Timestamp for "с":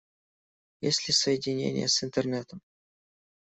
1.87-2.03